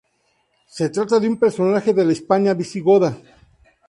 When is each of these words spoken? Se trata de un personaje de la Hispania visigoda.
Se 0.65 0.89
trata 0.89 1.19
de 1.19 1.27
un 1.29 1.37
personaje 1.37 1.93
de 1.93 2.03
la 2.03 2.11
Hispania 2.13 2.55
visigoda. 2.55 3.15